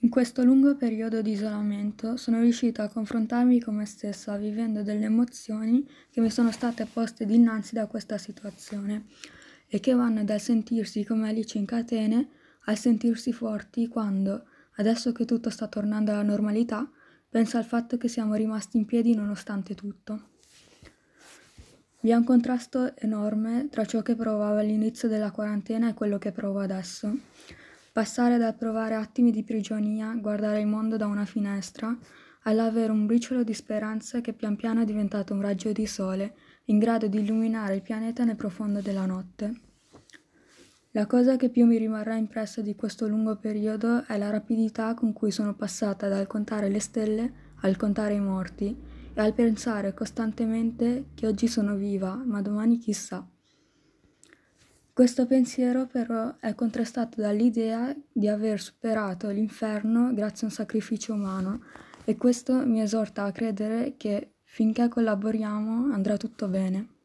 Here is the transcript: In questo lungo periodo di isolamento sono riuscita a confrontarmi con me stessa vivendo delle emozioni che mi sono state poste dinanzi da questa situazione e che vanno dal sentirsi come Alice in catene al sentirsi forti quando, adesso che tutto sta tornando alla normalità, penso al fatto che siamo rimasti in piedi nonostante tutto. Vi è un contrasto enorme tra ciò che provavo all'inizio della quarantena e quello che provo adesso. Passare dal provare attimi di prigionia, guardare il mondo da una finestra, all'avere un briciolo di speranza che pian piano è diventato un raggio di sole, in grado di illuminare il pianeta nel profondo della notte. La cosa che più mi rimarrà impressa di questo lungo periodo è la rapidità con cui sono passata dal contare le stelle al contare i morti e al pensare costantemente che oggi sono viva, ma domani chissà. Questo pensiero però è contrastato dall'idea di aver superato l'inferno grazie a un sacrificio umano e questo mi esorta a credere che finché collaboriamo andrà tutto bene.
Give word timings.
In 0.00 0.10
questo 0.10 0.44
lungo 0.44 0.76
periodo 0.76 1.22
di 1.22 1.32
isolamento 1.32 2.16
sono 2.16 2.40
riuscita 2.40 2.84
a 2.84 2.88
confrontarmi 2.88 3.60
con 3.60 3.74
me 3.74 3.84
stessa 3.84 4.36
vivendo 4.36 4.84
delle 4.84 5.06
emozioni 5.06 5.84
che 6.08 6.20
mi 6.20 6.30
sono 6.30 6.52
state 6.52 6.86
poste 6.86 7.26
dinanzi 7.26 7.74
da 7.74 7.88
questa 7.88 8.16
situazione 8.16 9.06
e 9.66 9.80
che 9.80 9.94
vanno 9.94 10.22
dal 10.22 10.40
sentirsi 10.40 11.04
come 11.04 11.28
Alice 11.28 11.58
in 11.58 11.66
catene 11.66 12.28
al 12.66 12.78
sentirsi 12.78 13.32
forti 13.32 13.88
quando, 13.88 14.44
adesso 14.76 15.10
che 15.10 15.24
tutto 15.24 15.50
sta 15.50 15.66
tornando 15.66 16.12
alla 16.12 16.22
normalità, 16.22 16.88
penso 17.28 17.56
al 17.56 17.64
fatto 17.64 17.96
che 17.96 18.06
siamo 18.06 18.34
rimasti 18.34 18.76
in 18.76 18.84
piedi 18.84 19.16
nonostante 19.16 19.74
tutto. 19.74 20.28
Vi 22.02 22.10
è 22.10 22.14
un 22.14 22.22
contrasto 22.22 22.96
enorme 22.96 23.66
tra 23.68 23.84
ciò 23.84 24.02
che 24.02 24.14
provavo 24.14 24.58
all'inizio 24.58 25.08
della 25.08 25.32
quarantena 25.32 25.88
e 25.88 25.94
quello 25.94 26.18
che 26.18 26.30
provo 26.30 26.60
adesso. 26.60 27.12
Passare 27.92 28.38
dal 28.38 28.54
provare 28.54 28.94
attimi 28.94 29.30
di 29.30 29.42
prigionia, 29.42 30.14
guardare 30.14 30.60
il 30.60 30.66
mondo 30.66 30.96
da 30.96 31.06
una 31.06 31.24
finestra, 31.24 31.96
all'avere 32.42 32.92
un 32.92 33.06
briciolo 33.06 33.42
di 33.42 33.54
speranza 33.54 34.20
che 34.20 34.32
pian 34.32 34.56
piano 34.56 34.82
è 34.82 34.84
diventato 34.84 35.34
un 35.34 35.40
raggio 35.40 35.72
di 35.72 35.86
sole, 35.86 36.34
in 36.66 36.78
grado 36.78 37.06
di 37.06 37.18
illuminare 37.20 37.74
il 37.74 37.82
pianeta 37.82 38.24
nel 38.24 38.36
profondo 38.36 38.80
della 38.80 39.06
notte. 39.06 39.60
La 40.92 41.06
cosa 41.06 41.36
che 41.36 41.50
più 41.50 41.66
mi 41.66 41.76
rimarrà 41.76 42.16
impressa 42.16 42.62
di 42.62 42.74
questo 42.74 43.06
lungo 43.06 43.36
periodo 43.36 44.04
è 44.06 44.16
la 44.16 44.30
rapidità 44.30 44.94
con 44.94 45.12
cui 45.12 45.30
sono 45.30 45.54
passata 45.54 46.08
dal 46.08 46.26
contare 46.26 46.68
le 46.68 46.80
stelle 46.80 47.32
al 47.60 47.76
contare 47.76 48.14
i 48.14 48.20
morti 48.20 48.76
e 49.12 49.20
al 49.20 49.34
pensare 49.34 49.94
costantemente 49.94 51.06
che 51.14 51.26
oggi 51.26 51.48
sono 51.48 51.74
viva, 51.74 52.14
ma 52.24 52.40
domani 52.40 52.78
chissà. 52.78 53.26
Questo 54.98 55.26
pensiero 55.26 55.86
però 55.86 56.34
è 56.40 56.56
contrastato 56.56 57.20
dall'idea 57.20 57.94
di 58.12 58.26
aver 58.26 58.60
superato 58.60 59.28
l'inferno 59.28 60.12
grazie 60.12 60.48
a 60.48 60.50
un 60.50 60.56
sacrificio 60.56 61.14
umano 61.14 61.60
e 62.04 62.16
questo 62.16 62.66
mi 62.66 62.80
esorta 62.80 63.22
a 63.22 63.30
credere 63.30 63.94
che 63.96 64.32
finché 64.42 64.88
collaboriamo 64.88 65.92
andrà 65.92 66.16
tutto 66.16 66.48
bene. 66.48 66.97